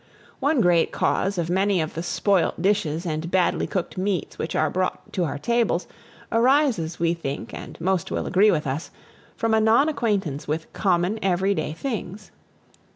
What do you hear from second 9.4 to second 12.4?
a non acquaintance with "common, every day things."